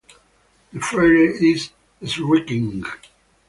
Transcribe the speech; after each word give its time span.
The 0.73 0.79
Faire 0.79 1.29
is 1.43 1.69
shrinking. 2.03 2.85